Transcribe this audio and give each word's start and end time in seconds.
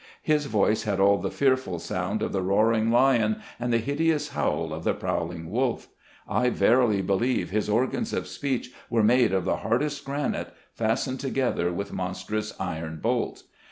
His 0.23 0.47
voice 0.47 0.81
had 0.81 0.99
all 0.99 1.19
the 1.19 1.29
fearful 1.29 1.77
sound 1.77 2.23
of 2.23 2.31
the 2.31 2.41
roaring 2.41 2.89
lion, 2.89 3.39
and 3.59 3.71
the 3.71 3.77
hideous 3.77 4.29
howl 4.29 4.73
of 4.73 4.83
the 4.83 4.95
prowling 4.95 5.51
wolf. 5.51 5.89
I 6.27 6.49
verily 6.49 7.03
believe 7.03 7.51
his 7.51 7.69
organs 7.69 8.11
of 8.11 8.25
speech 8.27 8.71
were 8.89 9.03
made 9.03 9.31
of 9.31 9.45
the 9.45 9.57
hardest 9.57 10.03
granite, 10.03 10.53
fastened 10.73 11.19
together 11.19 11.71
with 11.71 11.93
mons 11.93 12.25
trous 12.25 12.51
iron 12.59 12.97
bolts. 12.99 13.43